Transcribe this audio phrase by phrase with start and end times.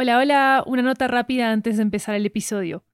[0.00, 2.84] Hola, hola, una nota rápida antes de empezar el episodio.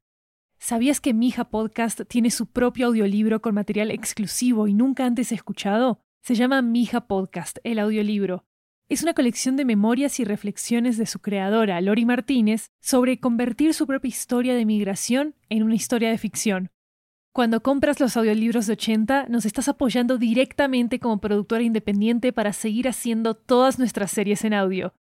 [0.59, 6.01] ¿Sabías que Mija Podcast tiene su propio audiolibro con material exclusivo y nunca antes escuchado?
[6.23, 8.47] Se llama Mija Podcast, el audiolibro.
[8.89, 13.87] Es una colección de memorias y reflexiones de su creadora, Lori Martínez, sobre convertir su
[13.87, 16.71] propia historia de migración en una historia de ficción.
[17.35, 22.89] Cuando compras los audiolibros de 80, nos estás apoyando directamente como productora independiente para seguir
[22.89, 24.95] haciendo todas nuestras series en audio.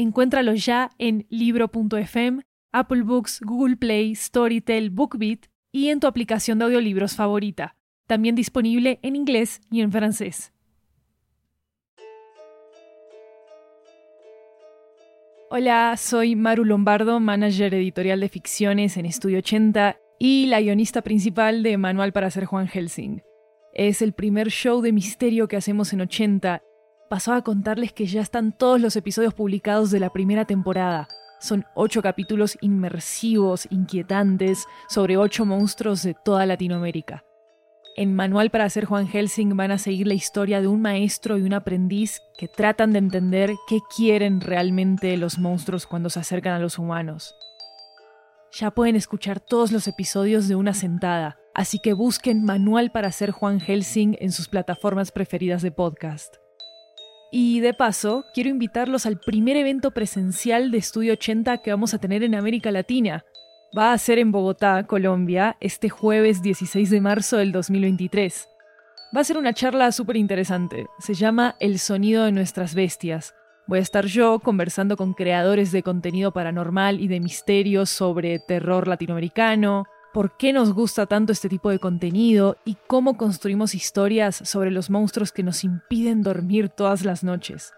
[0.00, 2.40] Encuéntralo ya en libro.fm,
[2.72, 5.40] Apple Books, Google Play, Storytel, BookBeat
[5.72, 7.76] y en tu aplicación de audiolibros favorita.
[8.06, 10.54] También disponible en inglés y en francés.
[15.50, 21.62] Hola, soy Maru Lombardo, manager editorial de ficciones en Estudio 80 y la guionista principal
[21.62, 23.20] de Manual para ser Juan Helsing.
[23.74, 26.62] Es el primer show de misterio que hacemos en 80
[27.10, 31.08] pasó a contarles que ya están todos los episodios publicados de la primera temporada.
[31.40, 37.24] Son ocho capítulos inmersivos, inquietantes, sobre ocho monstruos de toda Latinoamérica.
[37.96, 41.42] En Manual para ser Juan Helsing van a seguir la historia de un maestro y
[41.42, 46.60] un aprendiz que tratan de entender qué quieren realmente los monstruos cuando se acercan a
[46.60, 47.34] los humanos.
[48.52, 53.32] Ya pueden escuchar todos los episodios de una sentada, así que busquen Manual para ser
[53.32, 56.36] Juan Helsing en sus plataformas preferidas de podcast.
[57.32, 61.98] Y de paso, quiero invitarlos al primer evento presencial de Estudio 80 que vamos a
[61.98, 63.24] tener en América Latina.
[63.76, 68.48] Va a ser en Bogotá, Colombia, este jueves 16 de marzo del 2023.
[69.16, 70.86] Va a ser una charla súper interesante.
[70.98, 73.32] Se llama El sonido de nuestras bestias.
[73.68, 78.88] Voy a estar yo conversando con creadores de contenido paranormal y de misterios sobre terror
[78.88, 84.70] latinoamericano, por qué nos gusta tanto este tipo de contenido y cómo construimos historias sobre
[84.70, 87.72] los monstruos que nos impiden dormir todas las noches.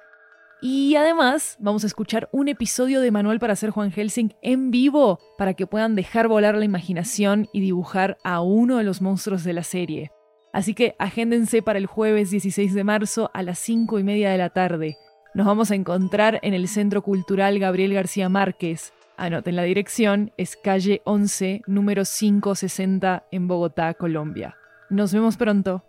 [0.65, 5.19] Y además vamos a escuchar un episodio de Manual para ser Juan Helsing en vivo
[5.37, 9.55] para que puedan dejar volar la imaginación y dibujar a uno de los monstruos de
[9.55, 10.13] la serie.
[10.53, 14.39] Así que agéndense para el jueves 16 de marzo a las 5 y media de
[14.39, 14.97] la tarde.
[15.35, 20.57] Nos vamos a encontrar en el Centro Cultural Gabriel García Márquez, Anoten la dirección, es
[20.57, 24.57] calle 11, número 560 en Bogotá, Colombia.
[24.91, 25.85] Nos vemos pronto.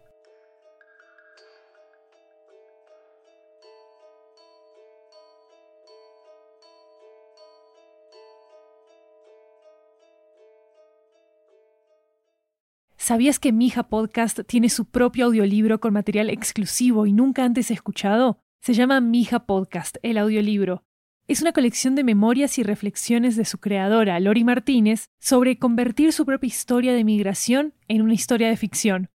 [12.98, 18.40] ¿Sabías que Mija Podcast tiene su propio audiolibro con material exclusivo y nunca antes escuchado?
[18.62, 20.86] Se llama Mija Podcast, el audiolibro.
[21.26, 26.26] Es una colección de memorias y reflexiones de su creadora, Lori Martínez, sobre convertir su
[26.26, 29.10] propia historia de migración en una historia de ficción.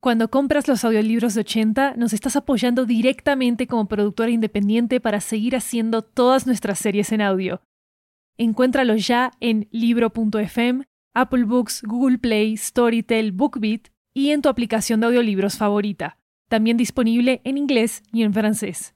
[0.00, 5.54] Cuando compras los audiolibros de 80, nos estás apoyando directamente como productora independiente para seguir
[5.54, 7.60] haciendo todas nuestras series en audio.
[8.38, 15.08] Encuéntralo ya en libro.fm, Apple Books, Google Play, Storytel, BookBeat y en tu aplicación de
[15.08, 16.18] audiolibros favorita.
[16.48, 18.94] También disponible en inglés y en francés.